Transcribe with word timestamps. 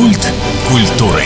Культ 0.00 0.32
культуры. 0.66 1.20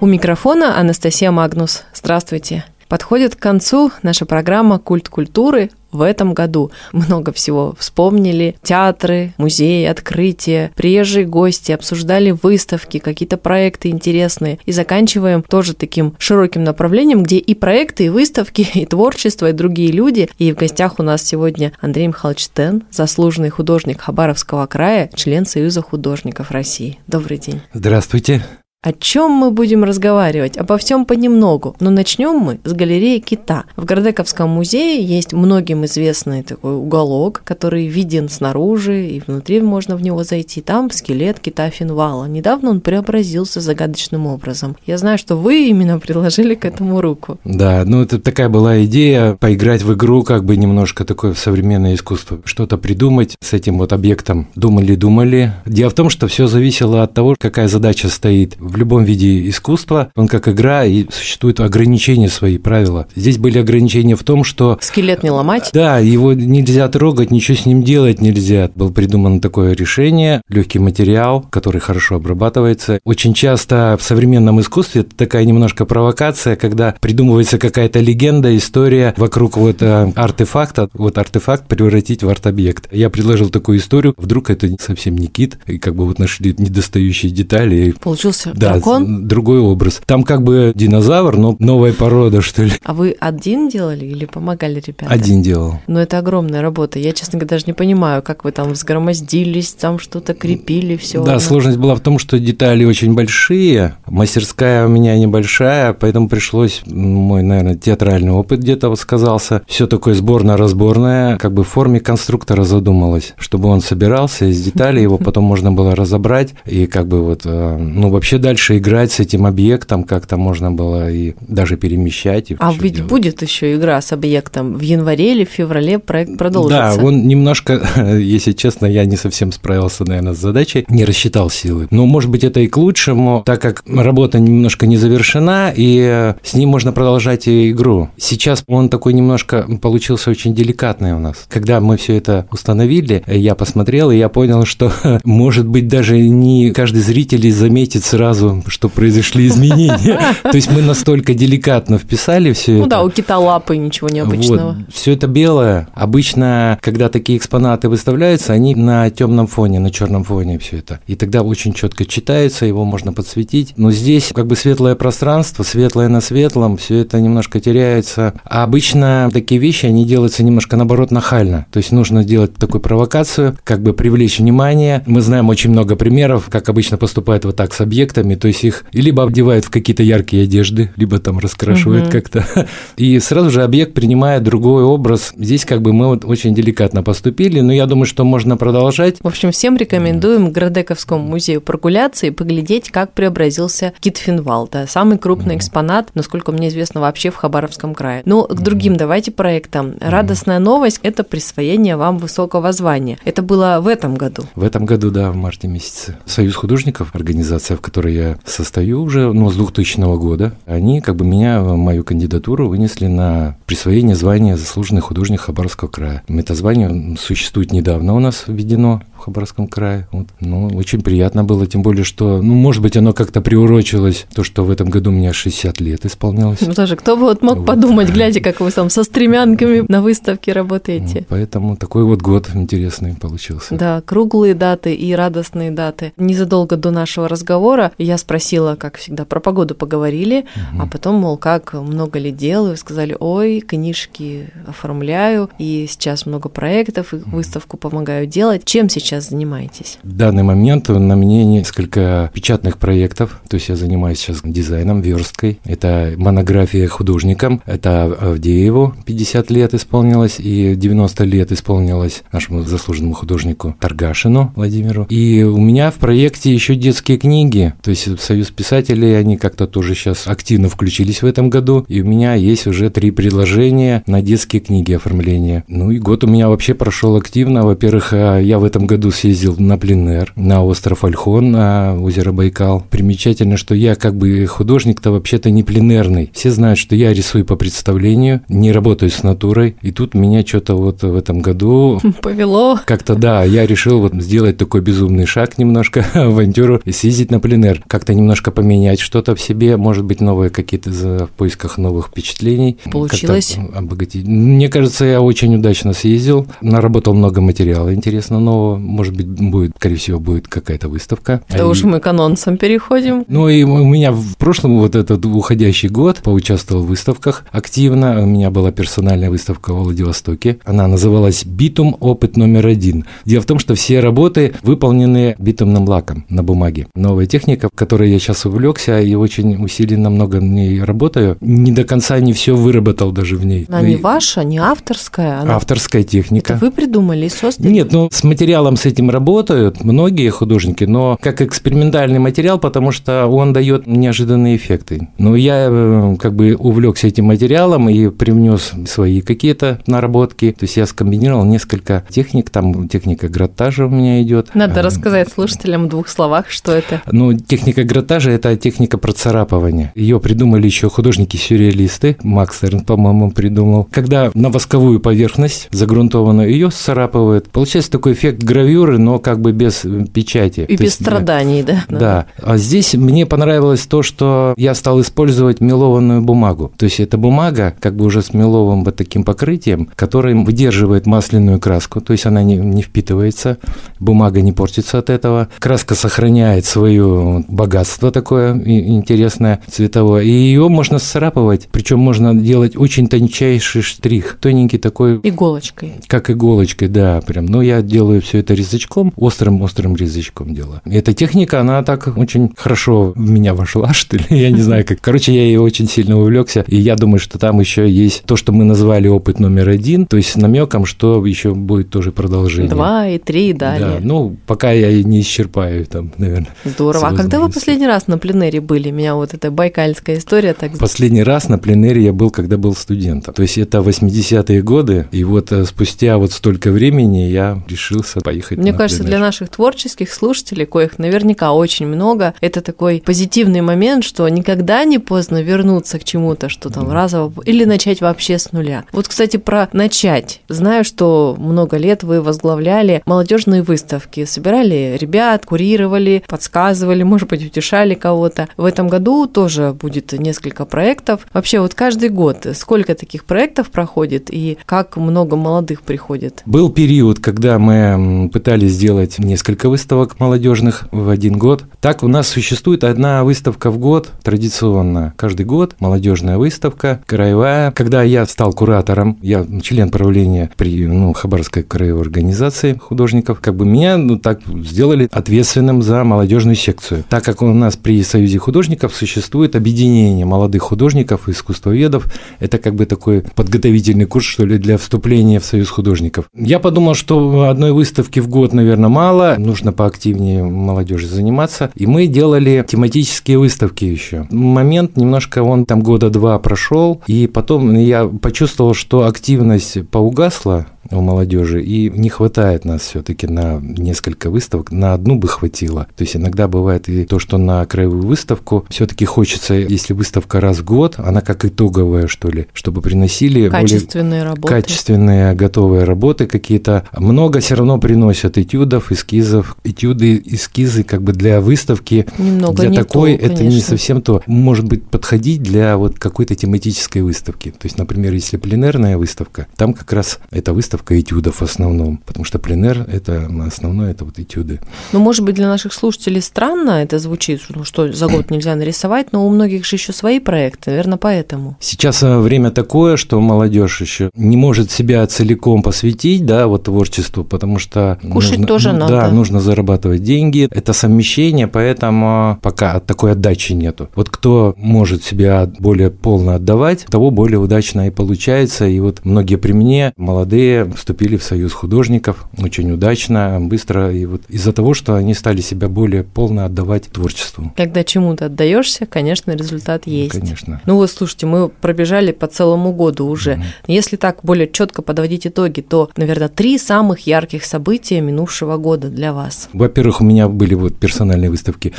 У 0.00 0.06
микрофона 0.06 0.76
Анастасия 0.76 1.30
Магнус. 1.30 1.84
Здравствуйте. 1.94 2.64
Подходит 2.88 3.36
к 3.36 3.38
концу 3.38 3.92
наша 4.02 4.26
программа 4.26 4.80
«Культ 4.80 5.08
культуры» 5.08 5.70
в 5.96 6.02
этом 6.02 6.34
году. 6.34 6.70
Много 6.92 7.32
всего 7.32 7.74
вспомнили. 7.78 8.56
Театры, 8.62 9.34
музеи, 9.38 9.86
открытия, 9.86 10.70
приезжие 10.76 11.26
гости, 11.26 11.72
обсуждали 11.72 12.30
выставки, 12.30 12.98
какие-то 12.98 13.36
проекты 13.36 13.88
интересные. 13.88 14.58
И 14.66 14.72
заканчиваем 14.72 15.42
тоже 15.42 15.74
таким 15.74 16.14
широким 16.18 16.64
направлением, 16.64 17.22
где 17.22 17.38
и 17.38 17.54
проекты, 17.54 18.06
и 18.06 18.08
выставки, 18.08 18.66
и 18.74 18.86
творчество, 18.86 19.50
и 19.50 19.52
другие 19.52 19.92
люди. 19.92 20.28
И 20.38 20.52
в 20.52 20.56
гостях 20.56 20.98
у 20.98 21.02
нас 21.02 21.22
сегодня 21.22 21.72
Андрей 21.80 22.08
Михайлович 22.08 22.48
Тен, 22.54 22.84
заслуженный 22.90 23.50
художник 23.50 24.00
Хабаровского 24.00 24.66
края, 24.66 25.10
член 25.14 25.46
Союза 25.46 25.82
художников 25.82 26.50
России. 26.50 26.98
Добрый 27.06 27.38
день. 27.38 27.60
Здравствуйте. 27.72 28.44
О 28.86 28.92
чем 28.92 29.32
мы 29.32 29.50
будем 29.50 29.82
разговаривать? 29.82 30.56
Обо 30.56 30.78
всем 30.78 31.06
понемногу. 31.06 31.74
Но 31.80 31.90
начнем 31.90 32.36
мы 32.36 32.60
с 32.62 32.72
галереи 32.72 33.18
кита. 33.18 33.64
В 33.74 33.84
Гордековском 33.84 34.48
музее 34.48 35.02
есть 35.02 35.32
многим 35.32 35.84
известный 35.86 36.44
такой 36.44 36.76
уголок, 36.76 37.42
который 37.44 37.88
виден 37.88 38.28
снаружи, 38.28 39.08
и 39.08 39.20
внутри 39.26 39.60
можно 39.60 39.96
в 39.96 40.02
него 40.02 40.22
зайти. 40.22 40.60
Там 40.60 40.92
скелет 40.92 41.40
кита 41.40 41.68
Финвала. 41.68 42.26
Недавно 42.26 42.70
он 42.70 42.80
преобразился 42.80 43.60
загадочным 43.60 44.28
образом. 44.28 44.76
Я 44.86 44.98
знаю, 44.98 45.18
что 45.18 45.34
вы 45.34 45.68
именно 45.68 45.98
приложили 45.98 46.54
к 46.54 46.64
этому 46.64 47.00
руку. 47.00 47.40
Да, 47.42 47.82
ну 47.84 48.02
это 48.02 48.20
такая 48.20 48.48
была 48.48 48.84
идея 48.84 49.34
поиграть 49.34 49.82
в 49.82 49.94
игру, 49.94 50.22
как 50.22 50.44
бы 50.44 50.56
немножко 50.56 51.04
такое 51.04 51.34
современное 51.34 51.94
искусство, 51.94 52.38
что-то 52.44 52.78
придумать 52.78 53.34
с 53.40 53.52
этим 53.52 53.78
вот 53.78 53.92
объектом. 53.92 54.46
Думали-думали. 54.54 55.54
Дело 55.66 55.90
в 55.90 55.94
том, 55.94 56.08
что 56.08 56.28
все 56.28 56.46
зависело 56.46 57.02
от 57.02 57.14
того, 57.14 57.34
какая 57.36 57.66
задача 57.66 58.08
стоит 58.08 58.56
в 58.66 58.76
любом 58.76 59.04
виде 59.04 59.48
искусства, 59.48 60.10
он 60.14 60.28
как 60.28 60.48
игра, 60.48 60.84
и 60.84 61.06
существуют 61.10 61.60
ограничения 61.60 62.28
свои, 62.28 62.58
правила. 62.58 63.06
Здесь 63.14 63.38
были 63.38 63.58
ограничения 63.58 64.16
в 64.16 64.22
том, 64.22 64.44
что... 64.44 64.78
Скелет 64.80 65.22
не 65.22 65.30
ломать? 65.30 65.70
Да, 65.72 65.98
его 65.98 66.32
нельзя 66.32 66.88
трогать, 66.88 67.30
ничего 67.30 67.56
с 67.56 67.66
ним 67.66 67.82
делать 67.82 68.20
нельзя. 68.20 68.70
Было 68.74 68.90
придумано 68.90 69.40
такое 69.40 69.74
решение, 69.74 70.42
легкий 70.48 70.78
материал, 70.78 71.42
который 71.50 71.80
хорошо 71.80 72.16
обрабатывается. 72.16 73.00
Очень 73.04 73.34
часто 73.34 73.96
в 73.98 74.02
современном 74.02 74.60
искусстве 74.60 75.02
это 75.02 75.14
такая 75.14 75.44
немножко 75.44 75.84
провокация, 75.84 76.56
когда 76.56 76.94
придумывается 77.00 77.58
какая-то 77.58 78.00
легенда, 78.00 78.56
история 78.56 79.14
вокруг 79.16 79.56
вот 79.56 79.82
э, 79.82 80.12
артефакта, 80.14 80.88
вот 80.94 81.18
артефакт 81.18 81.68
превратить 81.68 82.22
в 82.22 82.28
арт-объект. 82.28 82.88
Я 82.92 83.10
предложил 83.10 83.50
такую 83.50 83.78
историю, 83.78 84.14
вдруг 84.16 84.50
это 84.50 84.68
совсем 84.80 85.16
не 85.16 85.26
кит, 85.26 85.58
и 85.66 85.78
как 85.78 85.94
бы 85.94 86.06
вот 86.06 86.18
нашли 86.18 86.54
недостающие 86.56 87.30
детали. 87.30 87.94
Получился 88.00 88.52
да, 88.56 88.72
дракон? 88.72 89.26
другой 89.26 89.60
образ. 89.60 90.00
Там 90.06 90.22
как 90.22 90.42
бы 90.42 90.72
динозавр, 90.74 91.36
но 91.36 91.56
новая 91.58 91.92
порода, 91.92 92.40
что 92.40 92.62
ли. 92.62 92.72
А 92.82 92.94
вы 92.94 93.16
один 93.20 93.68
делали 93.68 94.04
или 94.04 94.24
помогали 94.24 94.82
ребятам? 94.84 95.08
Один 95.10 95.42
делал. 95.42 95.80
Но 95.86 96.00
это 96.00 96.18
огромная 96.18 96.62
работа. 96.62 96.98
Я, 96.98 97.12
честно 97.12 97.38
говоря, 97.38 97.50
даже 97.50 97.64
не 97.66 97.72
понимаю, 97.72 98.22
как 98.22 98.44
вы 98.44 98.52
там 98.52 98.72
взгромоздились, 98.72 99.72
там 99.72 99.98
что-то 99.98 100.34
крепили, 100.34 100.96
все. 100.96 101.22
Да, 101.22 101.38
сложность 101.38 101.78
была 101.78 101.94
в 101.94 102.00
том, 102.00 102.18
что 102.18 102.38
детали 102.38 102.84
очень 102.84 103.14
большие, 103.14 103.96
мастерская 104.06 104.86
у 104.86 104.88
меня 104.88 105.16
небольшая, 105.18 105.92
поэтому 105.92 106.28
пришлось, 106.28 106.82
мой, 106.86 107.42
наверное, 107.42 107.76
театральный 107.76 108.32
опыт 108.32 108.60
где-то 108.60 108.88
вот 108.88 108.98
сказался. 108.98 109.62
Все 109.66 109.86
такое 109.86 110.14
сборно-разборное, 110.14 111.36
как 111.36 111.52
бы 111.52 111.64
в 111.64 111.68
форме 111.68 112.00
конструктора 112.00 112.64
задумалось, 112.64 113.34
чтобы 113.38 113.68
он 113.68 113.80
собирался 113.80 114.46
из 114.46 114.62
деталей, 114.62 115.02
его 115.02 115.18
потом 115.18 115.44
можно 115.44 115.72
было 115.72 115.94
разобрать 115.94 116.54
и 116.64 116.86
как 116.86 117.08
бы 117.08 117.22
вот, 117.22 117.42
э, 117.44 117.76
ну, 117.76 118.10
вообще 118.10 118.38
дальше 118.46 118.78
играть 118.78 119.10
с 119.10 119.18
этим 119.18 119.44
объектом 119.44 120.04
как-то 120.04 120.36
можно 120.36 120.70
было 120.70 121.10
и 121.10 121.34
даже 121.40 121.76
перемещать. 121.76 122.52
И 122.52 122.56
а 122.60 122.72
ведь 122.72 122.94
делать. 122.94 123.10
будет 123.10 123.42
еще 123.42 123.74
игра 123.74 124.00
с 124.00 124.12
объектом 124.12 124.74
в 124.74 124.82
январе 124.82 125.32
или 125.32 125.44
в 125.44 125.48
феврале 125.48 125.98
проект 125.98 126.38
продолжится. 126.38 126.96
Да, 126.96 127.04
он 127.04 127.26
немножко, 127.26 127.84
если 128.20 128.52
честно, 128.52 128.86
я 128.86 129.04
не 129.04 129.16
совсем 129.16 129.50
справился, 129.50 130.04
наверное, 130.04 130.34
с 130.34 130.38
задачей, 130.38 130.84
не 130.88 131.04
рассчитал 131.04 131.50
силы. 131.50 131.88
Но, 131.90 132.06
может 132.06 132.30
быть, 132.30 132.44
это 132.44 132.60
и 132.60 132.68
к 132.68 132.76
лучшему, 132.76 133.42
так 133.44 133.60
как 133.60 133.82
работа 133.88 134.38
немножко 134.38 134.86
не 134.86 134.96
завершена, 134.96 135.72
и 135.74 136.34
с 136.44 136.54
ним 136.54 136.68
можно 136.68 136.92
продолжать 136.92 137.48
игру. 137.48 138.10
Сейчас 138.16 138.62
он 138.68 138.88
такой 138.90 139.12
немножко 139.12 139.66
получился 139.82 140.30
очень 140.30 140.54
деликатный 140.54 141.14
у 141.14 141.18
нас. 141.18 141.46
Когда 141.48 141.80
мы 141.80 141.96
все 141.96 142.16
это 142.16 142.46
установили, 142.52 143.24
я 143.26 143.56
посмотрел, 143.56 144.12
и 144.12 144.16
я 144.16 144.28
понял, 144.28 144.64
что, 144.66 144.92
может 145.24 145.66
быть, 145.66 145.88
даже 145.88 146.16
не 146.20 146.70
каждый 146.70 147.02
зритель 147.02 147.50
заметит 147.50 148.04
сразу 148.04 148.35
сразу, 148.36 148.62
что 148.68 148.88
произошли 148.88 149.46
изменения. 149.46 150.20
То 150.42 150.54
есть 150.54 150.70
мы 150.70 150.82
настолько 150.82 151.34
деликатно 151.34 151.98
вписали 151.98 152.52
все 152.52 152.72
ну 152.72 152.78
это. 152.78 152.84
Ну 152.84 152.90
да, 152.90 153.02
у 153.02 153.10
кита 153.10 153.38
лапы 153.38 153.76
ничего 153.76 154.08
необычного. 154.08 154.76
Все 154.92 155.12
это 155.12 155.26
белое. 155.26 155.88
Обычно, 155.94 156.78
когда 156.82 157.08
такие 157.08 157.38
экспонаты 157.38 157.88
выставляются, 157.88 158.52
они 158.52 158.74
на 158.74 159.10
темном 159.10 159.46
фоне, 159.46 159.80
на 159.80 159.90
черном 159.90 160.24
фоне 160.24 160.58
все 160.58 160.78
это. 160.78 161.00
И 161.06 161.14
тогда 161.14 161.42
очень 161.42 161.72
четко 161.72 162.04
читается, 162.04 162.66
его 162.66 162.84
можно 162.84 163.12
подсветить. 163.12 163.74
Но 163.76 163.90
здесь 163.90 164.32
как 164.34 164.46
бы 164.46 164.56
светлое 164.56 164.94
пространство, 164.94 165.62
светлое 165.62 166.08
на 166.08 166.20
светлом, 166.20 166.76
все 166.76 166.98
это 166.98 167.20
немножко 167.20 167.60
теряется. 167.60 168.34
А 168.44 168.64
обычно 168.64 169.30
такие 169.32 169.60
вещи, 169.60 169.86
они 169.86 170.04
делаются 170.04 170.42
немножко 170.42 170.76
наоборот 170.76 171.10
нахально. 171.10 171.66
То 171.70 171.78
есть 171.78 171.92
нужно 171.92 172.22
сделать 172.22 172.54
такую 172.54 172.80
провокацию, 172.80 173.56
как 173.64 173.82
бы 173.82 173.92
привлечь 173.92 174.38
внимание. 174.38 175.02
Мы 175.06 175.20
знаем 175.20 175.48
очень 175.48 175.70
много 175.70 175.96
примеров, 175.96 176.48
как 176.50 176.68
обычно 176.68 176.98
поступают 176.98 177.44
вот 177.44 177.56
так 177.56 177.72
с 177.72 177.80
объектами, 177.80 178.25
цветами, 178.26 178.34
то 178.34 178.48
есть 178.48 178.64
их 178.64 178.84
либо 178.92 179.22
обдевают 179.22 179.64
в 179.64 179.70
какие-то 179.70 180.02
яркие 180.02 180.44
одежды, 180.44 180.90
либо 180.96 181.18
там 181.18 181.38
раскрашивают 181.38 182.04
угу. 182.04 182.12
как-то. 182.12 182.46
И 182.96 183.18
сразу 183.20 183.50
же 183.50 183.62
объект 183.62 183.94
принимает 183.94 184.42
другой 184.42 184.82
образ. 184.82 185.32
Здесь 185.36 185.64
как 185.64 185.82
бы 185.82 185.92
мы 185.92 186.08
вот 186.08 186.24
очень 186.24 186.54
деликатно 186.54 187.02
поступили, 187.02 187.60
но 187.60 187.72
я 187.72 187.86
думаю, 187.86 188.06
что 188.06 188.24
можно 188.24 188.56
продолжать. 188.56 189.18
В 189.22 189.26
общем, 189.26 189.52
всем 189.52 189.76
рекомендуем 189.76 190.50
к 190.50 190.52
Градековскому 190.52 191.22
музею 191.22 191.60
прогуляться 191.60 192.26
и 192.26 192.30
поглядеть, 192.30 192.90
как 192.90 193.12
преобразился 193.12 193.92
кит 194.00 194.18
Финвал. 194.18 194.68
Да, 194.70 194.86
самый 194.86 195.18
крупный 195.18 195.54
угу. 195.54 195.60
экспонат, 195.60 196.10
насколько 196.14 196.52
мне 196.52 196.68
известно, 196.68 197.00
вообще 197.00 197.30
в 197.30 197.36
Хабаровском 197.36 197.94
крае. 197.94 198.22
Ну, 198.24 198.44
к 198.44 198.60
другим 198.60 198.92
угу. 198.92 199.00
давайте 199.00 199.30
проектам. 199.30 199.94
Радостная 200.00 200.58
новость– 200.58 201.00
это 201.02 201.24
присвоение 201.24 201.96
вам 201.96 202.18
высокого 202.18 202.72
звания. 202.72 203.18
Это 203.24 203.42
было 203.42 203.78
в 203.80 203.88
этом 203.88 204.14
году? 204.14 204.44
В 204.54 204.64
этом 204.64 204.86
году, 204.86 205.10
да, 205.10 205.30
в 205.30 205.36
марте 205.36 205.68
месяце. 205.68 206.16
Союз 206.24 206.54
художников, 206.54 207.14
организация, 207.14 207.76
в 207.76 207.80
которой 207.80 208.15
я 208.16 208.38
состою 208.44 209.02
уже 209.02 209.32
ну, 209.32 209.50
с 209.50 209.56
2000 209.56 210.16
года, 210.18 210.54
они 210.66 211.00
как 211.00 211.16
бы 211.16 211.24
меня, 211.24 211.60
мою 211.60 212.04
кандидатуру 212.04 212.68
вынесли 212.68 213.06
на 213.06 213.56
присвоение 213.66 214.16
звания 214.16 214.56
заслуженный 214.56 215.00
художник 215.00 215.40
Хабаровского 215.40 215.88
края. 215.88 216.22
Это 216.28 216.54
звание 216.54 217.16
существует 217.18 217.72
недавно 217.72 218.14
у 218.14 218.18
нас 218.18 218.44
введено 218.46 219.02
в 219.16 219.24
Хабаровском 219.24 219.66
крае. 219.66 220.06
Вот. 220.12 220.28
Ну, 220.40 220.68
очень 220.68 221.00
приятно 221.00 221.44
было, 221.44 221.66
тем 221.66 221.82
более, 221.82 222.04
что, 222.04 222.40
ну, 222.42 222.54
может 222.54 222.82
быть, 222.82 222.96
оно 222.96 223.12
как-то 223.12 223.40
приурочилось, 223.40 224.26
то, 224.34 224.44
что 224.44 224.64
в 224.64 224.70
этом 224.70 224.90
году 224.90 225.10
у 225.10 225.12
меня 225.12 225.32
60 225.32 225.80
лет 225.80 226.04
исполнялось. 226.04 226.60
Ну, 226.60 226.74
даже 226.74 226.96
кто 226.96 227.16
бы 227.16 227.22
вот 227.22 227.42
мог 227.42 227.58
вот. 227.58 227.66
подумать, 227.66 228.10
глядя, 228.10 228.40
как 228.40 228.60
вы 228.60 228.70
там 228.70 228.90
со 228.90 229.04
стремянками 229.04 229.84
на 229.88 230.02
выставке 230.02 230.52
работаете. 230.52 231.20
Ну, 231.20 231.26
поэтому 231.28 231.76
такой 231.76 232.04
вот 232.04 232.20
год 232.20 232.50
интересный 232.54 233.14
получился. 233.14 233.74
Да, 233.74 234.02
круглые 234.02 234.54
даты 234.54 234.94
и 234.94 235.12
радостные 235.14 235.70
даты. 235.70 236.12
Незадолго 236.16 236.76
до 236.76 236.90
нашего 236.90 237.28
разговора 237.28 237.92
я 237.98 238.18
спросила, 238.18 238.76
как 238.76 238.96
всегда, 238.96 239.24
про 239.24 239.40
погоду 239.40 239.74
поговорили, 239.74 240.46
угу. 240.54 240.82
а 240.82 240.86
потом, 240.86 241.16
мол, 241.16 241.36
как 241.36 241.72
много 241.72 242.18
ли 242.18 242.30
дел, 242.30 242.66
и 242.66 242.70
вы 242.70 242.76
сказали, 242.76 243.16
ой, 243.18 243.60
книжки 243.60 244.50
оформляю, 244.66 245.50
и 245.58 245.86
сейчас 245.88 246.26
много 246.26 246.48
проектов, 246.48 247.14
и 247.14 247.16
выставку 247.16 247.76
помогаю 247.76 248.26
делать. 248.26 248.64
Чем 248.64 248.88
сейчас 248.88 249.05
сейчас 249.06 249.30
занимаетесь? 249.30 249.98
В 250.02 250.12
данный 250.12 250.42
момент 250.42 250.88
на 250.88 251.16
мне 251.16 251.44
несколько 251.44 252.30
печатных 252.34 252.76
проектов. 252.76 253.40
То 253.48 253.54
есть 253.54 253.68
я 253.68 253.76
занимаюсь 253.76 254.18
сейчас 254.18 254.40
дизайном, 254.44 255.00
версткой. 255.00 255.60
Это 255.64 256.12
монография 256.16 256.88
художникам. 256.88 257.62
Это 257.66 258.04
Авдееву 258.04 258.94
50 259.06 259.50
лет 259.50 259.74
исполнилось, 259.74 260.40
и 260.40 260.74
90 260.74 261.24
лет 261.24 261.52
исполнилось 261.52 262.24
нашему 262.32 262.62
заслуженному 262.62 263.14
художнику 263.14 263.76
Таргашину 263.80 264.52
Владимиру. 264.56 265.06
И 265.08 265.42
у 265.42 265.58
меня 265.58 265.90
в 265.90 265.94
проекте 265.94 266.52
еще 266.52 266.74
детские 266.74 267.18
книги. 267.18 267.72
То 267.82 267.90
есть 267.90 268.20
Союз 268.20 268.50
писателей, 268.50 269.18
они 269.18 269.36
как-то 269.36 269.66
тоже 269.66 269.94
сейчас 269.94 270.26
активно 270.26 270.68
включились 270.68 271.22
в 271.22 271.26
этом 271.26 271.48
году. 271.48 271.84
И 271.88 272.00
у 272.02 272.04
меня 272.04 272.34
есть 272.34 272.66
уже 272.66 272.90
три 272.90 273.12
предложения 273.12 274.02
на 274.06 274.20
детские 274.20 274.60
книги 274.60 274.92
оформления. 274.92 275.64
Ну 275.68 275.90
и 275.90 275.98
год 275.98 276.24
у 276.24 276.26
меня 276.26 276.48
вообще 276.48 276.74
прошел 276.74 277.16
активно. 277.16 277.64
Во-первых, 277.64 278.12
я 278.12 278.58
в 278.58 278.64
этом 278.64 278.86
году 278.86 278.95
году 278.96 279.10
съездил 279.10 279.56
на 279.58 279.76
пленэр, 279.76 280.32
на 280.36 280.64
остров 280.64 281.04
Альхон, 281.04 281.50
на 281.50 282.00
озеро 282.00 282.32
Байкал. 282.32 282.82
Примечательно, 282.88 283.58
что 283.58 283.74
я 283.74 283.94
как 283.94 284.16
бы 284.16 284.46
художник-то 284.46 285.10
вообще-то 285.10 285.50
не 285.50 285.62
пленерный. 285.62 286.30
Все 286.32 286.50
знают, 286.50 286.78
что 286.78 286.96
я 286.96 287.12
рисую 287.12 287.44
по 287.44 287.56
представлению, 287.56 288.40
не 288.48 288.72
работаю 288.72 289.10
с 289.10 289.22
натурой. 289.22 289.76
И 289.82 289.92
тут 289.92 290.14
меня 290.14 290.46
что-то 290.46 290.76
вот 290.76 291.02
в 291.02 291.14
этом 291.14 291.40
году... 291.40 292.00
Повело. 292.22 292.80
Как-то, 292.86 293.16
да, 293.16 293.44
я 293.44 293.66
решил 293.66 294.00
вот 294.00 294.14
сделать 294.14 294.56
такой 294.56 294.80
безумный 294.80 295.26
шаг 295.26 295.58
немножко, 295.58 296.06
авантюру, 296.14 296.80
и 296.86 296.92
съездить 296.92 297.30
на 297.30 297.38
пленэр. 297.38 297.82
Как-то 297.86 298.14
немножко 298.14 298.50
поменять 298.50 299.00
что-то 299.00 299.36
в 299.36 299.40
себе, 299.42 299.76
может 299.76 300.06
быть, 300.06 300.22
новые 300.22 300.48
какие-то 300.48 300.90
в 300.90 301.28
поисках 301.36 301.76
новых 301.76 302.06
впечатлений. 302.06 302.78
Получилось? 302.90 303.58
Обогатить. 303.74 304.26
Мне 304.26 304.70
кажется, 304.70 305.04
я 305.04 305.20
очень 305.20 305.54
удачно 305.54 305.92
съездил, 305.92 306.46
наработал 306.62 307.12
много 307.12 307.42
материала 307.42 307.92
интересно 307.92 308.40
нового. 308.40 308.85
Может 308.86 309.16
быть, 309.16 309.26
будет, 309.26 309.72
скорее 309.76 309.96
всего, 309.96 310.18
будет 310.18 310.48
какая-то 310.48 310.88
выставка. 310.88 311.42
Да 311.50 311.64
а 311.64 311.66
уж 311.66 311.82
мы 311.84 312.00
к 312.00 312.06
анонсам 312.06 312.56
переходим. 312.56 313.24
Ну 313.28 313.48
и 313.48 313.62
у 313.62 313.84
меня 313.84 314.12
в 314.12 314.36
прошлом 314.36 314.78
вот 314.78 314.94
этот 314.94 315.24
уходящий 315.26 315.88
год 315.88 316.18
поучаствовал 316.22 316.82
в 316.82 316.86
выставках 316.86 317.44
активно. 317.50 318.22
У 318.22 318.26
меня 318.26 318.50
была 318.50 318.72
персональная 318.72 319.30
выставка 319.30 319.72
в 319.72 319.82
Владивостоке. 319.82 320.58
Она 320.64 320.86
называлась 320.86 321.44
«Битум. 321.44 321.96
Опыт 322.00 322.36
номер 322.36 322.66
один». 322.66 323.04
Дело 323.24 323.42
в 323.42 323.46
том, 323.46 323.58
что 323.58 323.74
все 323.74 324.00
работы 324.00 324.54
выполнены 324.62 325.34
битумным 325.38 325.84
лаком 325.88 326.24
на 326.28 326.42
бумаге. 326.42 326.86
Новая 326.94 327.26
техника, 327.26 327.68
которой 327.74 328.10
я 328.10 328.18
сейчас 328.18 328.46
увлекся 328.46 329.00
и 329.00 329.14
очень 329.14 329.62
усиленно 329.62 330.10
много 330.10 330.36
в 330.36 330.42
ней 330.42 330.82
работаю, 330.82 331.36
не 331.40 331.72
до 331.72 331.84
конца 331.84 332.18
не 332.20 332.32
все 332.32 332.54
выработал 332.54 333.12
даже 333.12 333.36
в 333.36 333.44
ней. 333.44 333.66
Она 333.68 333.82
не 333.82 333.96
ваша, 333.96 334.44
не 334.44 334.58
авторская? 334.58 335.40
Она... 335.40 335.56
Авторская 335.56 336.02
техника. 336.02 336.54
Это 336.54 336.64
вы 336.64 336.70
придумали 336.70 337.26
и 337.26 337.28
создали? 337.28 337.72
Нет, 337.72 337.92
ну 337.92 338.08
с 338.12 338.24
материалом 338.24 338.75
с 338.76 338.86
этим 338.86 339.10
работают 339.10 339.84
многие 339.84 340.30
художники, 340.30 340.84
но 340.84 341.18
как 341.20 341.40
экспериментальный 341.42 342.18
материал, 342.18 342.58
потому 342.58 342.92
что 342.92 343.26
он 343.26 343.52
дает 343.52 343.86
неожиданные 343.86 344.56
эффекты. 344.56 345.08
Но 345.18 345.36
я 345.36 345.68
э, 345.70 346.16
как 346.18 346.34
бы 346.34 346.54
увлекся 346.54 347.06
этим 347.06 347.26
материалом 347.26 347.88
и 347.88 348.08
привнес 348.10 348.72
свои 348.86 349.20
какие-то 349.20 349.80
наработки. 349.86 350.54
То 350.58 350.64
есть 350.64 350.76
я 350.76 350.86
скомбинировал 350.86 351.44
несколько 351.44 352.04
техник, 352.08 352.50
там 352.50 352.88
техника 352.88 353.28
граттажа 353.28 353.86
у 353.86 353.88
меня 353.88 354.22
идет. 354.22 354.54
Надо 354.54 354.80
а, 354.80 354.82
рассказать 354.82 355.28
слушателям 355.28 355.86
в 355.86 355.88
двух 355.88 356.08
словах, 356.08 356.50
что 356.50 356.72
это. 356.72 357.02
Ну, 357.10 357.32
техника 357.34 357.84
граттажа– 357.84 358.30
это 358.32 358.56
техника 358.56 358.98
процарапывания. 358.98 359.92
Ее 359.94 360.20
придумали 360.20 360.66
еще 360.66 360.88
художники-сюрреалисты. 360.88 362.16
Макс 362.22 362.62
Эрн, 362.62 362.80
по-моему, 362.80 363.30
придумал. 363.30 363.88
Когда 363.90 364.30
на 364.34 364.50
восковую 364.50 365.00
поверхность 365.00 365.68
загрунтованную 365.70 366.50
ее 366.50 366.70
сцарапывают, 366.70 367.48
получается 367.50 367.90
такой 367.90 368.12
эффект 368.12 368.42
гравюры, 368.66 368.98
но 368.98 369.18
как 369.18 369.40
бы 369.40 369.52
без 369.52 369.84
печати. 370.12 370.60
И 370.60 370.76
То 370.76 370.82
без 370.82 370.92
есть, 370.92 371.02
страданий, 371.02 371.62
да. 371.62 371.84
Да. 371.88 371.98
да. 371.98 372.26
А 372.42 372.56
здесь 372.56 372.94
мне 372.94 373.26
понравилось 373.26 373.86
то, 373.86 374.02
что 374.02 374.54
я 374.56 374.74
стал 374.74 375.00
использовать 375.00 375.60
мелованную 375.60 376.20
бумагу. 376.22 376.72
То 376.76 376.84
есть 376.84 377.00
это 377.00 377.16
бумага 377.16 377.74
как 377.80 377.94
бы 377.94 378.04
уже 378.04 378.22
с 378.22 378.34
меловым 378.34 378.84
вот 378.84 378.96
таким 378.96 379.24
покрытием, 379.24 379.88
который 379.94 380.34
выдерживает 380.34 381.06
масляную 381.06 381.60
краску, 381.60 382.00
то 382.00 382.12
есть 382.12 382.26
она 382.26 382.42
не, 382.42 382.56
не 382.56 382.82
впитывается, 382.82 383.58
бумага 384.00 384.40
не 384.40 384.52
портится 384.52 384.98
от 384.98 385.10
этого, 385.10 385.48
краска 385.58 385.94
сохраняет 385.94 386.64
свое 386.64 387.44
богатство 387.48 388.10
такое 388.10 388.54
интересное 388.54 389.60
цветовое, 389.70 390.22
и 390.22 390.30
ее 390.30 390.68
можно 390.68 390.98
сцарапывать, 390.98 391.68
причем 391.70 392.00
можно 392.00 392.34
делать 392.34 392.76
очень 392.76 393.08
тончайший 393.08 393.82
штрих, 393.82 394.38
тоненький 394.40 394.78
такой. 394.78 395.20
Иголочкой. 395.22 395.94
Как 396.06 396.30
иголочкой, 396.30 396.88
да, 396.88 397.20
прям. 397.26 397.46
Но 397.46 397.62
я 397.62 397.82
делаю 397.82 398.20
все 398.20 398.38
это 398.38 398.55
резачком, 398.56 399.12
острым-острым 399.16 399.94
резачком 399.96 400.54
делаю. 400.54 400.80
И 400.84 400.94
эта 400.94 401.12
техника, 401.12 401.60
она 401.60 401.82
так 401.82 402.16
очень 402.16 402.52
хорошо 402.56 403.12
в 403.14 403.30
меня 403.30 403.54
вошла, 403.54 403.92
что 403.92 404.16
ли, 404.16 404.24
я 404.30 404.50
не 404.50 404.62
знаю 404.62 404.84
как. 404.84 405.00
Короче, 405.00 405.34
я 405.34 405.42
ей 405.42 405.56
очень 405.58 405.88
сильно 405.88 406.18
увлекся, 406.18 406.64
и 406.66 406.76
я 406.76 406.96
думаю, 406.96 407.20
что 407.20 407.38
там 407.38 407.60
еще 407.60 407.88
есть 407.88 408.24
то, 408.24 408.36
что 408.36 408.52
мы 408.52 408.64
назвали 408.64 409.08
опыт 409.08 409.38
номер 409.38 409.68
один, 409.68 410.06
то 410.06 410.16
есть 410.16 410.36
намеком, 410.36 410.86
что 410.86 411.24
еще 411.24 411.54
будет 411.54 411.90
тоже 411.90 412.12
продолжение. 412.12 412.70
Два 412.70 413.06
и 413.06 413.18
три, 413.18 413.52
далее. 413.52 413.98
Да, 413.98 413.98
ну, 414.00 414.36
пока 414.46 414.72
я 414.72 415.02
не 415.02 415.20
исчерпаю 415.20 415.86
там, 415.86 416.12
наверное. 416.18 416.48
Здорово. 416.64 417.08
А 417.08 417.14
когда 417.14 417.40
вы 417.40 417.50
последний 417.50 417.86
раз 417.86 418.06
на 418.06 418.18
пленэре 418.18 418.60
были? 418.60 418.90
Меня 418.90 419.14
вот 419.14 419.34
эта 419.34 419.50
байкальская 419.50 420.18
история 420.18 420.54
так... 420.54 420.76
Последний 420.78 421.22
раз 421.22 421.48
на 421.48 421.58
пленэре 421.58 422.04
я 422.04 422.12
был, 422.12 422.30
когда 422.30 422.56
был 422.56 422.74
студентом. 422.74 423.34
То 423.34 423.42
есть 423.42 423.58
это 423.58 423.78
80-е 423.78 424.62
годы, 424.62 425.08
и 425.12 425.24
вот 425.24 425.52
э, 425.52 425.64
спустя 425.64 426.18
вот 426.18 426.32
столько 426.32 426.70
времени 426.70 427.28
я 427.28 427.62
решился 427.68 428.20
поехать 428.20 428.45
Мне 428.50 428.72
кажется, 428.72 429.02
пленэр. 429.02 429.18
для 429.18 429.26
наших 429.26 429.48
творческих 429.48 430.12
слушателей, 430.12 430.66
коих 430.66 430.98
наверняка 430.98 431.52
очень 431.52 431.86
много, 431.86 432.34
это 432.40 432.60
такой 432.60 433.02
позитивный 433.04 433.60
момент, 433.60 434.04
что 434.04 434.28
никогда 434.28 434.84
не 434.84 434.98
поздно 434.98 435.42
вернуться 435.42 435.98
к 435.98 436.04
чему-то, 436.04 436.48
что 436.48 436.70
там 436.70 436.90
разово, 436.90 437.32
или 437.44 437.64
начать 437.64 438.00
вообще 438.00 438.38
с 438.38 438.52
нуля. 438.52 438.84
Вот, 438.92 439.08
кстати, 439.08 439.36
про 439.36 439.68
начать. 439.72 440.40
Знаю, 440.48 440.84
что 440.84 441.36
много 441.38 441.76
лет 441.76 442.02
вы 442.02 442.20
возглавляли 442.20 443.02
молодежные 443.06 443.62
выставки, 443.62 444.24
собирали 444.24 444.96
ребят, 445.00 445.44
курировали, 445.44 446.22
подсказывали, 446.28 447.02
может 447.02 447.28
быть, 447.28 447.44
утешали 447.44 447.94
кого-то. 447.94 448.48
В 448.56 448.64
этом 448.64 448.88
году 448.88 449.26
тоже 449.26 449.72
будет 449.72 450.12
несколько 450.12 450.64
проектов. 450.64 451.26
Вообще, 451.32 451.60
вот 451.60 451.74
каждый 451.74 452.08
год 452.08 452.46
сколько 452.54 452.94
таких 452.94 453.24
проектов 453.24 453.70
проходит 453.70 454.28
и 454.30 454.58
как 454.66 454.96
много 454.96 455.36
молодых 455.36 455.82
приходит? 455.82 456.42
Был 456.46 456.70
период, 456.70 457.20
когда 457.20 457.58
мы 457.58 458.28
пытались 458.36 458.72
сделать 458.72 459.18
несколько 459.18 459.70
выставок 459.70 460.20
молодежных 460.20 460.88
в 460.92 461.08
один 461.08 461.38
год. 461.38 461.64
Так 461.80 462.02
у 462.02 462.08
нас 462.08 462.28
существует 462.28 462.84
одна 462.84 463.24
выставка 463.24 463.70
в 463.70 463.78
год, 463.78 464.10
традиционно. 464.22 465.14
Каждый 465.16 465.46
год 465.46 465.74
молодежная 465.80 466.36
выставка, 466.36 467.00
краевая. 467.06 467.70
Когда 467.70 468.02
я 468.02 468.26
стал 468.26 468.52
куратором, 468.52 469.18
я 469.22 469.46
член 469.62 469.88
правления 469.88 470.50
при 470.58 470.86
ну, 470.86 471.14
Хабаровской 471.14 471.62
краевой 471.62 472.02
организации 472.02 472.74
художников, 472.74 473.40
как 473.40 473.56
бы 473.56 473.64
меня 473.64 473.96
ну, 473.96 474.18
так 474.18 474.40
сделали 474.46 475.08
ответственным 475.10 475.80
за 475.80 476.04
молодежную 476.04 476.56
секцию. 476.56 477.04
Так 477.08 477.24
как 477.24 477.40
у 477.40 477.46
нас 477.46 477.78
при 477.78 478.02
Союзе 478.02 478.38
художников 478.38 478.94
существует 478.94 479.56
объединение 479.56 480.26
молодых 480.26 480.60
художников 480.60 481.26
и 481.26 481.32
искусствоведов, 481.32 482.12
это 482.38 482.58
как 482.58 482.74
бы 482.74 482.84
такой 482.84 483.22
подготовительный 483.34 484.04
курс, 484.04 484.26
что 484.26 484.44
ли, 484.44 484.58
для 484.58 484.76
вступления 484.76 485.40
в 485.40 485.46
Союз 485.46 485.70
художников. 485.70 486.26
Я 486.34 486.58
подумал, 486.58 486.92
что 486.92 487.44
одной 487.48 487.72
выставки 487.72 488.20
год, 488.26 488.52
наверное, 488.52 488.88
мало, 488.88 489.36
нужно 489.38 489.72
поактивнее 489.72 490.42
молодежи 490.44 491.06
заниматься, 491.06 491.70
и 491.74 491.86
мы 491.86 492.06
делали 492.06 492.64
тематические 492.66 493.38
выставки 493.38 493.84
еще. 493.84 494.26
Момент 494.30 494.96
немножко, 494.96 495.42
он 495.42 495.64
там 495.64 495.82
года 495.82 496.10
два 496.10 496.38
прошел, 496.38 497.02
и 497.06 497.26
потом 497.26 497.76
я 497.76 498.06
почувствовал, 498.06 498.74
что 498.74 499.06
активность 499.06 499.88
поугасла, 499.88 500.66
у 500.90 501.00
молодежи, 501.00 501.62
и 501.62 501.90
не 501.90 502.08
хватает 502.08 502.64
нас 502.64 502.82
все-таки 502.82 503.26
на 503.26 503.60
несколько 503.60 504.30
выставок, 504.30 504.70
на 504.70 504.94
одну 504.94 505.16
бы 505.16 505.28
хватило. 505.28 505.86
То 505.96 506.02
есть 506.02 506.16
иногда 506.16 506.48
бывает 506.48 506.88
и 506.88 507.04
то, 507.04 507.18
что 507.18 507.38
на 507.38 507.64
краевую 507.66 508.06
выставку 508.06 508.64
все-таки 508.68 509.04
хочется, 509.04 509.54
если 509.54 509.92
выставка 509.92 510.40
раз 510.40 510.58
в 510.58 510.64
год, 510.64 510.94
она 510.98 511.20
как 511.20 511.44
итоговая, 511.44 512.06
что 512.06 512.28
ли, 512.28 512.46
чтобы 512.52 512.82
приносили 512.82 513.48
качественные 513.48 514.22
работы. 514.22 514.48
Качественные 514.48 515.34
готовые 515.34 515.84
работы 515.84 516.26
какие-то. 516.26 516.88
Много 516.96 517.40
все 517.40 517.54
равно 517.54 517.78
приносят 517.78 518.38
этюдов, 518.38 518.92
эскизов. 518.92 519.56
Этюды, 519.64 520.22
эскизы 520.24 520.82
как 520.82 521.02
бы 521.02 521.12
для 521.12 521.40
выставки. 521.40 522.06
Немного 522.18 522.62
для 522.62 522.68
не 522.68 522.76
такой 522.76 523.16
то, 523.16 523.26
это 523.26 523.44
не 523.44 523.60
совсем 523.60 524.02
то. 524.02 524.22
Может 524.26 524.66
быть, 524.66 524.84
подходить 524.84 525.42
для 525.42 525.76
вот 525.76 525.98
какой-то 525.98 526.34
тематической 526.34 527.02
выставки. 527.02 527.50
То 527.50 527.66
есть, 527.66 527.78
например, 527.78 528.12
если 528.12 528.36
пленерная 528.36 528.98
выставка, 528.98 529.46
там 529.56 529.74
как 529.74 529.92
раз 529.92 530.18
эта 530.30 530.52
выставка 530.52 530.75
выставка 530.76 531.00
этюдов 531.00 531.40
в 531.40 531.42
основном, 531.42 531.98
потому 532.04 532.24
что 532.24 532.38
пленер– 532.38 532.86
это 532.92 533.28
основное, 533.46 533.90
это 533.90 534.04
вот 534.04 534.18
этюды. 534.18 534.60
Ну, 534.92 534.98
может 534.98 535.24
быть, 535.24 535.34
для 535.34 535.48
наших 535.48 535.72
слушателей 535.72 536.20
странно 536.20 536.82
это 536.82 536.98
звучит, 536.98 537.40
ну, 537.48 537.64
что 537.64 537.92
за 537.92 538.06
год 538.08 538.30
нельзя 538.30 538.54
нарисовать, 538.54 539.12
но 539.12 539.26
у 539.26 539.30
многих 539.30 539.64
же 539.64 539.76
еще 539.76 539.92
свои 539.92 540.20
проекты, 540.20 540.70
наверное, 540.70 540.98
поэтому. 540.98 541.56
Сейчас 541.60 542.02
э, 542.02 542.18
время 542.18 542.50
такое, 542.50 542.96
что 542.96 543.20
молодежь 543.20 543.80
еще 543.80 544.10
не 544.16 544.36
может 544.36 544.70
себя 544.70 545.06
целиком 545.06 545.62
посвятить, 545.62 546.26
да, 546.26 546.46
вот 546.46 546.64
творчеству, 546.64 547.24
потому 547.24 547.58
что 547.58 547.98
кушать 548.12 548.38
нужно, 548.38 548.46
тоже 548.46 548.72
ну, 548.72 548.78
надо. 548.80 548.92
Да, 548.92 549.10
нужно 549.10 549.40
зарабатывать 549.40 550.02
деньги, 550.02 550.48
это 550.50 550.72
совмещение, 550.72 551.46
поэтому 551.46 552.38
пока 552.42 552.80
такой 552.80 553.12
отдачи 553.12 553.52
нету. 553.52 553.88
Вот 553.94 554.10
кто 554.10 554.54
может 554.58 555.04
себя 555.04 555.50
более 555.58 555.90
полно 555.90 556.34
отдавать, 556.34 556.84
того 556.86 557.10
более 557.10 557.38
удачно 557.38 557.86
и 557.86 557.90
получается. 557.90 558.66
И 558.66 558.78
вот 558.80 559.00
многие 559.04 559.36
при 559.36 559.52
мне 559.52 559.92
молодые 559.96 560.65
все 560.74 560.86
вступили 560.86 561.16
в 561.16 561.22
союз 561.24 561.52
художников 561.52 562.26
очень 562.38 562.70
удачно, 562.70 563.38
быстро, 563.40 563.92
и 563.92 564.06
вот 564.06 564.22
из-за 564.28 564.52
того, 564.52 564.72
что 564.72 564.94
они 564.94 565.14
стали 565.14 565.40
себя 565.40 565.68
более 565.68 566.04
полно 566.04 566.44
отдавать 566.44 566.84
творчеству. 566.84 567.52
Когда 567.56 567.82
чему-то 567.82 568.26
отдаешься, 568.26 568.86
конечно, 568.86 569.32
результат 569.32 569.86
есть. 569.86 570.12
Конечно. 570.12 570.60
Ну 570.64 570.76
вот, 570.76 570.90
слушайте, 570.90 571.26
мы 571.26 571.48
пробежали 571.48 572.12
по 572.12 572.28
целому 572.28 572.72
году 572.72 573.06
уже. 573.08 573.32
Mm-hmm. 573.32 573.42
Если 573.66 573.96
так 573.96 574.20
более 574.22 574.48
четко 574.48 574.80
подводить 574.80 575.26
итоги, 575.26 575.60
то, 575.60 575.90
наверное, 575.96 576.28
три 576.28 576.56
самых 576.56 577.00
ярких 577.00 577.44
события 577.44 578.00
минувшего 578.00 578.56
года 578.56 578.88
для 578.88 579.12
вас. 579.12 579.48
Во-первых, 579.52 580.00
у 580.00 580.04
меня 580.04 580.28
были 580.28 580.54
вот 580.54 580.76
персональные 580.76 581.30
выставки. 581.30 581.74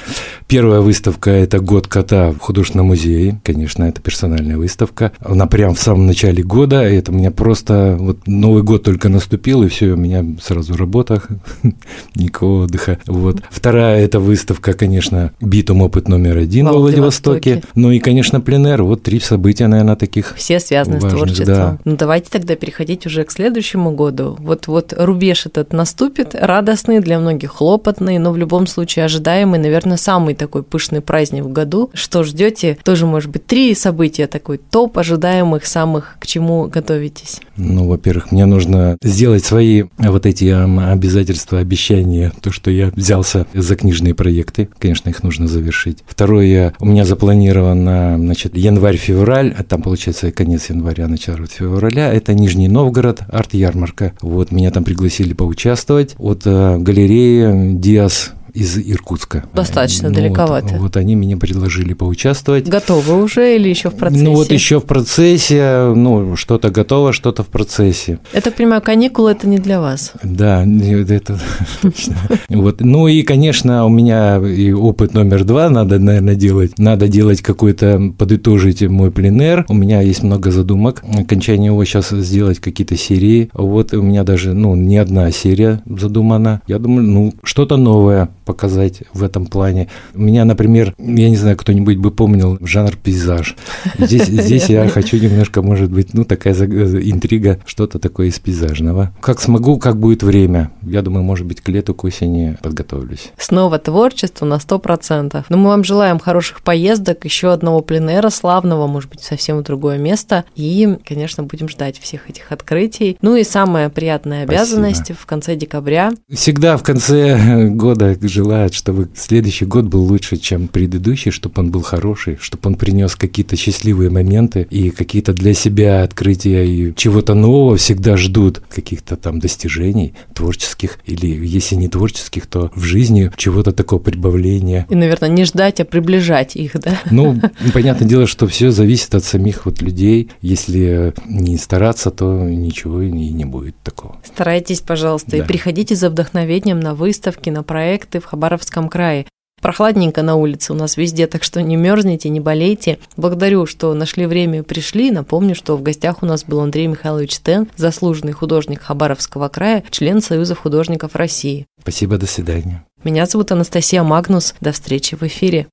Первая 0.48 0.82
выставка– 0.82 1.30
это 1.32 1.60
«Год 1.60 1.88
кота» 1.88 2.32
в 2.32 2.40
художественном 2.40 2.88
музее. 2.88 3.40
Конечно, 3.44 3.86
это 3.86 4.02
персональная 4.02 4.58
выставка. 4.58 5.14
Она 5.20 5.48
прям 5.48 5.74
в 5.74 5.80
самом 5.80 6.08
начале 6.08 6.44
года. 6.44 6.82
Это 6.82 7.12
у 7.12 7.16
меня 7.16 7.32
просто 7.32 7.96
вот 7.98 8.28
Новый 8.28 8.64
год 8.64 8.77
только 8.78 9.10
наступил, 9.10 9.64
и 9.64 9.68
все, 9.68 9.88
у 9.94 9.98
меня 9.98 10.26
сразу 10.42 10.76
работа, 10.76 11.22
никакого 12.16 12.64
отдыха. 12.64 13.00
Вот. 13.06 13.42
Вторая– 13.50 14.04
это 14.06 14.20
выставка, 14.20 14.74
конечно, 14.74 15.32
«Битум. 15.42 15.82
Опыт 15.82 16.08
номер 16.08 16.38
один» 16.38 16.68
во 16.68 16.74
Владивостоке. 16.74 17.64
Ну 17.76 17.92
и, 17.92 18.00
конечно, 18.00 18.42
пленэр. 18.42 18.84
Вот 18.84 19.04
три 19.04 19.20
события, 19.20 19.68
наверное, 19.68 19.96
таких 19.96 20.34
Все 20.36 20.60
связаны 20.60 21.00
важных, 21.00 21.12
с 21.12 21.16
творчеством. 21.16 21.46
Да. 21.56 21.78
Ну 21.86 21.96
давайте 21.96 22.30
тогда 22.32 22.56
переходить 22.56 23.06
уже 23.06 23.24
к 23.24 23.32
следующему 23.32 23.92
году. 23.92 24.36
Вот, 24.40 24.68
вот 24.68 24.94
рубеж 24.98 25.46
этот 25.46 25.74
наступит, 25.74 26.36
радостный, 26.36 27.00
для 27.00 27.20
многих 27.20 27.52
хлопотный, 27.52 28.18
но 28.18 28.32
в 28.32 28.38
любом 28.38 28.68
случае 28.68 29.06
ожидаемый, 29.06 29.60
наверное, 29.60 29.98
самый 29.98 30.36
такой 30.36 30.64
пышный 30.64 31.02
праздник 31.02 31.44
в 31.44 31.52
году. 31.52 31.90
Что 31.94 32.24
ждете? 32.24 32.78
Тоже, 32.84 33.06
может 33.06 33.30
быть, 33.32 33.46
три 33.46 33.74
события, 33.76 34.28
такой 34.28 34.58
топ 34.58 34.98
ожидаемых 34.98 35.66
самых, 35.66 36.18
к 36.20 36.28
чему 36.28 36.68
готовитесь? 36.68 37.40
Ну, 37.56 37.88
во-первых, 37.88 38.32
мне 38.32 38.46
нужно 38.46 38.57
сделать 39.02 39.46
свои 39.46 39.84
вот 39.98 40.26
эти 40.26 40.46
обязательства, 40.46 41.60
обещания, 41.60 42.32
то, 42.42 42.52
что 42.52 42.72
я 42.72 42.92
взялся 42.96 43.46
за 43.54 43.76
книжные 43.76 44.14
проекты, 44.14 44.70
конечно, 44.80 45.10
их 45.10 45.24
нужно 45.24 45.48
завершить. 45.48 46.00
Второе, 46.08 46.74
у 46.80 46.86
меня 46.86 47.06
запланировано, 47.06 48.16
значит, 48.18 48.56
январь-февраль, 48.56 49.56
а 49.58 49.64
там, 49.64 49.82
получается, 49.82 50.32
конец 50.32 50.70
января, 50.70 51.08
начало 51.08 51.48
февраля, 51.48 52.14
это 52.14 52.34
Нижний 52.34 52.68
Новгород, 52.68 53.22
арт-ярмарка. 53.30 54.14
Вот, 54.22 54.52
меня 54.52 54.72
там 54.72 54.84
пригласили 54.84 55.34
поучаствовать 55.34 56.16
от 56.18 56.42
э, 56.46 56.78
галереи 56.78 57.74
Диас 57.74 58.34
из 58.58 58.78
Иркутска. 58.78 59.46
Достаточно 59.54 60.10
ну, 60.10 60.16
далековато. 60.16 60.74
Вот, 60.74 60.82
вот 60.82 60.98
они 60.98 61.16
мне 61.16 61.38
предложили 61.38 61.94
поучаствовать. 61.94 62.68
Готовы 62.68 63.22
уже 63.22 63.56
или 63.56 63.70
еще 63.70 63.92
в 63.92 63.96
процессе? 63.96 64.24
Ну 64.24 64.34
вот 64.34 64.52
еще 64.52 64.80
в 64.80 64.86
процессе, 64.86 65.94
ну 65.96 66.36
что-то 66.36 66.72
готово, 66.72 67.14
что-то 67.14 67.44
в 67.44 67.48
процессе. 67.48 68.20
Я 68.34 68.42
так 68.42 68.56
понимаю, 68.56 68.82
каникулы 68.82 69.32
это 69.32 69.48
не 69.48 69.60
для 69.60 69.80
вас. 69.80 70.14
Да, 70.24 70.66
это 70.66 71.40
точно. 71.82 72.16
Вот, 72.50 72.82
ну 72.82 73.08
и, 73.08 73.22
конечно, 73.22 73.86
у 73.86 73.90
меня 73.90 74.38
и 74.38 74.72
опыт 74.72 75.14
номер 75.14 75.44
два 75.44 75.70
надо, 75.70 76.00
наверное, 76.00 76.36
делать. 76.36 76.80
Надо 76.80 77.08
делать 77.08 77.42
какой-то, 77.42 78.14
подытожить 78.18 78.82
мой 78.82 79.12
пленер. 79.12 79.66
У 79.70 79.76
меня 79.76 80.02
есть 80.02 80.24
много 80.24 80.50
задумок. 80.50 81.04
Окончание 81.16 81.68
его 81.68 81.86
сейчас 81.86 82.10
сделать 82.10 82.60
какие-то 82.60 82.98
серии. 82.98 83.52
Вот 83.54 83.94
у 83.94 84.02
меня 84.02 84.24
даже, 84.24 84.54
ну, 84.54 84.76
не 84.76 84.98
одна 84.98 85.30
серия 85.32 85.84
задумана. 85.86 86.62
Я 86.68 86.80
думаю, 86.80 87.08
ну, 87.08 87.34
что-то 87.44 87.78
новое 87.78 88.30
показать 88.48 89.04
в 89.14 89.24
этом 89.24 89.46
плане. 89.46 89.90
У 90.16 90.22
меня, 90.22 90.46
например, 90.46 90.96
я 90.98 91.30
не 91.30 91.36
знаю, 91.36 91.58
кто-нибудь 91.58 91.98
бы 91.98 92.10
помнил 92.10 92.58
жанр 92.62 92.96
пейзаж. 92.96 93.56
Здесь, 94.00 94.26
здесь 94.28 94.70
я 94.70 94.88
хочу 94.88 95.18
немножко, 95.18 95.62
может 95.62 95.92
быть, 95.92 96.14
ну, 96.14 96.24
такая 96.24 96.54
интрига, 96.56 97.60
что-то 97.66 98.00
такое 98.00 98.28
из 98.28 98.40
пейзажного. 98.40 99.12
Как 99.22 99.42
смогу, 99.42 99.78
как 99.78 100.00
будет 100.00 100.24
время. 100.24 100.72
Я 100.82 101.02
думаю, 101.02 101.24
может 101.24 101.46
быть, 101.46 101.62
к 101.62 101.70
лету, 101.70 101.94
к 101.94 102.04
осени 102.06 102.58
подготовлюсь. 102.64 103.32
Снова 103.38 103.78
творчество 103.78 104.46
на 104.46 104.56
100%. 104.56 105.46
Но 105.50 105.58
мы 105.58 105.70
вам 105.70 105.84
желаем 105.84 106.20
хороших 106.20 106.62
поездок, 106.62 107.26
еще 107.26 107.52
одного 107.52 107.82
пленера 107.82 108.30
славного, 108.30 108.88
может 108.88 109.10
быть, 109.10 109.22
совсем 109.22 109.58
в 109.58 109.64
другое 109.64 109.98
место. 109.98 110.46
И, 110.56 110.98
конечно, 111.06 111.44
будем 111.44 111.68
ждать 111.68 112.00
всех 112.00 112.30
этих 112.30 112.52
открытий. 112.52 113.18
Ну 113.22 113.36
и 113.36 113.44
самая 113.44 113.90
приятная 113.90 114.44
обязанность 114.44 114.98
Спасибо. 114.98 115.20
в 115.20 115.26
конце 115.26 115.56
декабря. 115.56 116.12
Всегда 116.32 116.78
в 116.78 116.84
конце 116.84 117.68
года 117.70 118.16
желает, 118.38 118.74
чтобы 118.74 119.10
следующий 119.16 119.66
год 119.66 119.86
был 119.86 120.04
лучше, 120.04 120.38
чем 120.38 120.68
предыдущий, 120.68 121.32
чтобы 121.32 121.56
он 121.58 121.72
был 121.72 121.82
хороший, 121.82 122.38
чтобы 122.40 122.70
он 122.70 122.76
принес 122.76 123.16
какие-то 123.16 123.56
счастливые 123.56 124.12
моменты 124.12 124.68
и 124.70 124.92
какие-то 124.92 125.34
для 125.34 125.54
себя 125.54 126.04
открытия 126.04 126.66
и 126.66 126.96
чего-то 126.96 127.34
нового 127.34 127.78
всегда 127.78 128.16
ждут, 128.16 128.62
каких-то 128.70 129.18
там 129.18 129.40
достижений 129.40 130.14
творческих 130.36 131.00
или, 131.06 131.28
если 131.28 131.76
не 131.76 131.88
творческих, 131.88 132.46
то 132.46 132.72
в 132.76 132.84
жизни 132.84 133.32
чего-то 133.38 133.72
такого 133.72 134.00
прибавления. 134.00 134.86
И, 134.90 134.96
наверное, 134.96 135.30
не 135.30 135.44
ждать, 135.46 135.80
а 135.80 135.86
приближать 135.86 136.56
их, 136.56 136.80
да? 136.80 137.00
Ну, 137.10 137.40
понятное 137.74 138.08
дело, 138.08 138.28
что 138.28 138.48
все 138.48 138.70
зависит 138.70 139.16
от 139.16 139.24
самих 139.24 139.66
вот 139.66 139.82
людей. 139.82 140.30
Если 140.42 141.14
не 141.26 141.58
стараться, 141.58 142.12
то 142.12 142.32
ничего 142.44 143.02
и 143.02 143.10
не 143.10 143.46
будет 143.46 143.76
такого. 143.84 144.18
Старайтесь, 144.24 144.82
пожалуйста, 144.82 145.32
да. 145.32 145.38
и 145.38 145.42
приходите 145.42 145.96
за 145.96 146.12
вдохновением 146.12 146.80
на 146.80 146.94
выставки, 146.94 147.50
на 147.50 147.64
проекты 147.64 148.20
Хабаровском 148.28 148.90
крае. 148.90 149.26
Прохладненько 149.62 150.22
на 150.22 150.36
улице 150.36 150.72
у 150.72 150.76
нас 150.76 150.98
везде, 150.98 151.26
так 151.26 151.44
что 151.44 151.64
не 151.64 151.76
мерзните, 151.76 152.30
не 152.30 152.40
болейте. 152.40 153.00
Благодарю, 153.18 153.66
что 153.66 153.94
нашли 153.96 154.28
время 154.28 154.60
и 154.60 154.62
пришли. 154.62 155.10
Напомню, 155.10 155.56
что 155.56 155.76
в 155.76 155.82
гостях 155.82 156.22
у 156.22 156.28
нас 156.28 156.44
был 156.44 156.60
Андрей 156.60 156.86
Михайлович 156.86 157.40
Тен, 157.40 157.68
заслуженный 157.76 158.34
художник 158.34 158.84
Хабаровского 158.84 159.48
края, 159.50 159.84
член 159.90 160.22
Союза 160.22 160.54
художников 160.54 161.16
России. 161.16 161.66
Спасибо, 161.82 162.18
до 162.18 162.28
свидания. 162.28 162.86
Меня 163.04 163.26
зовут 163.26 163.52
Анастасия 163.52 164.04
Магнус. 164.04 164.54
До 164.62 164.72
встречи 164.72 165.16
в 165.16 165.24
эфире. 165.24 165.68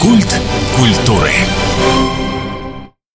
Культ 0.00 0.40
культуры. 0.76 1.30